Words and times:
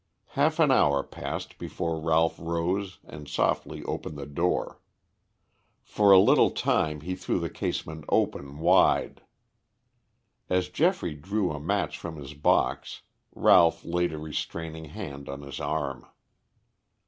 Half 0.29 0.57
an 0.59 0.71
hour 0.71 1.03
passed 1.03 1.59
before 1.59 1.99
Ralph 2.01 2.39
rose 2.39 2.97
and 3.03 3.27
softly 3.27 3.83
opened 3.83 4.17
the 4.17 4.25
door. 4.25 4.81
For 5.83 6.09
a 6.09 6.17
little 6.17 6.49
time 6.49 7.01
he 7.01 7.15
threw 7.15 7.37
the 7.39 7.51
casement 7.51 8.05
open 8.09 8.57
wide. 8.57 9.21
As 10.49 10.69
Geoffrey 10.69 11.13
drew 11.13 11.51
a 11.51 11.59
match 11.59 11.99
from 11.99 12.15
his 12.15 12.33
box 12.33 13.03
Ralph 13.35 13.85
laid 13.85 14.11
a 14.11 14.17
restraining 14.17 14.85
hand 14.85 15.29
on 15.29 15.43
his 15.43 15.59
arm. 15.59 16.07